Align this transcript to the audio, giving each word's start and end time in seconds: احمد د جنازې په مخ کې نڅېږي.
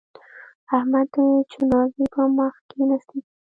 احمد 0.77 1.07
د 1.15 1.17
جنازې 1.51 2.05
په 2.13 2.21
مخ 2.37 2.53
کې 2.69 2.79
نڅېږي. 2.89 3.21